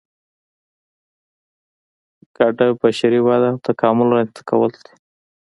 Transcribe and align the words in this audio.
ګډه 2.37 2.67
بشري 2.81 3.19
وده 3.23 3.47
او 3.53 3.57
تکامل 3.67 4.07
رامنځته 4.13 4.41
کول 4.49 4.71
دي. 4.83 4.89